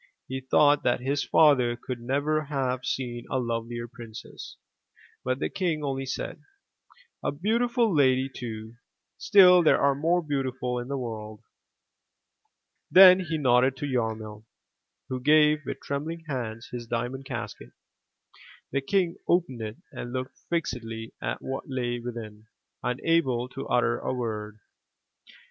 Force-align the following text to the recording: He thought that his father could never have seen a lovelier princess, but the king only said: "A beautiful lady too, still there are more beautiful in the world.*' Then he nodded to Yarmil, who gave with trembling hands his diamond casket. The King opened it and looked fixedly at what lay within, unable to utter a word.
He 0.27 0.39
thought 0.41 0.81
that 0.81 0.99
his 1.01 1.23
father 1.23 1.75
could 1.75 1.99
never 2.01 2.45
have 2.45 2.85
seen 2.87 3.25
a 3.29 3.37
lovelier 3.37 3.87
princess, 3.87 4.57
but 5.23 5.37
the 5.37 5.47
king 5.47 5.83
only 5.83 6.07
said: 6.07 6.41
"A 7.23 7.31
beautiful 7.31 7.93
lady 7.95 8.27
too, 8.27 8.77
still 9.19 9.61
there 9.61 9.79
are 9.79 9.93
more 9.93 10.23
beautiful 10.23 10.79
in 10.79 10.87
the 10.87 10.97
world.*' 10.97 11.43
Then 12.89 13.19
he 13.19 13.37
nodded 13.37 13.77
to 13.77 13.85
Yarmil, 13.85 14.43
who 15.07 15.19
gave 15.21 15.63
with 15.67 15.79
trembling 15.83 16.23
hands 16.27 16.69
his 16.71 16.87
diamond 16.87 17.25
casket. 17.25 17.69
The 18.71 18.81
King 18.81 19.17
opened 19.27 19.61
it 19.61 19.77
and 19.91 20.13
looked 20.13 20.35
fixedly 20.49 21.13
at 21.21 21.43
what 21.43 21.65
lay 21.69 21.99
within, 21.99 22.47
unable 22.81 23.47
to 23.49 23.67
utter 23.67 23.99
a 23.99 24.11
word. 24.11 24.57